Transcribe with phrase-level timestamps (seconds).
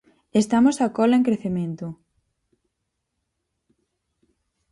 [0.41, 1.87] Estamos á cola en crecemento.